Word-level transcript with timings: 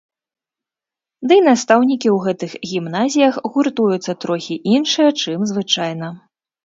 Дый 1.31 1.39
настаўнікі 1.47 2.07
ў 2.15 2.25
гэтых 2.25 2.51
гімназіях 2.71 3.33
гуртуюцца 3.59 4.11
трохі 4.25 4.55
іншыя, 4.77 5.09
чым 5.23 5.39
звычайна. 5.53 6.07